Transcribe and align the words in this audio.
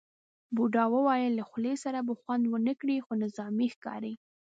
بوډا 0.55 0.83
وویل 0.93 1.31
له 1.39 1.43
خولۍ 1.49 1.75
سره 1.83 1.99
به 2.07 2.13
خوند 2.21 2.43
ونه 2.47 2.73
کړي، 2.79 2.97
خو 3.05 3.11
نظامي 3.23 3.67
ښکاري. 3.75 4.13